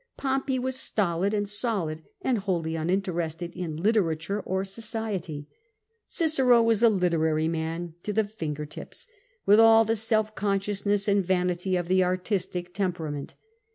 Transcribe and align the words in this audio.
Pompey 0.17 0.57
was 0.57 0.75
stolid 0.75 1.31
and 1.31 1.47
solid 1.47 2.01
and 2.23 2.39
wholly 2.39 2.75
uninterested 2.75 3.53
in 3.55 3.77
literature 3.77 4.39
or 4.41 4.63
society; 4.65 5.47
Cicero 6.07 6.59
was 6.63 6.81
a 6.81 6.89
literary 6.89 7.47
man 7.47 7.93
to 8.01 8.11
the 8.11 8.23
finger 8.23 8.65
tips, 8.65 9.05
with 9.45 9.59
all 9.59 9.85
the 9.85 9.95
self 9.95 10.33
consciousness 10.33 11.07
and 11.07 11.23
vanity 11.23 11.75
of 11.75 11.87
the" 11.87 12.03
artistic 12.03 12.73
temperament." 12.73 13.35